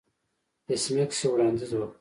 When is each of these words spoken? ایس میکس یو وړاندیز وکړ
ایس 0.69 0.83
میکس 0.95 1.17
یو 1.23 1.29
وړاندیز 1.33 1.71
وکړ 1.75 1.89